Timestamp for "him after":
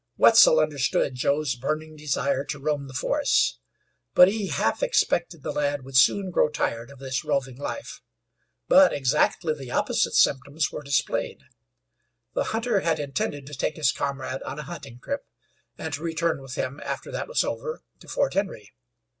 16.55-17.11